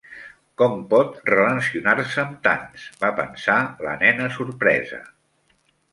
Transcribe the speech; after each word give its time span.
"Com 0.59 0.71
pot 0.93 1.19
relacionar-se 1.29 2.23
amb 2.23 2.41
tants?" 2.47 2.87
va 3.05 3.11
pensar 3.21 3.59
la 3.89 3.95
nena 4.07 4.31
sorpresa. 4.39 5.03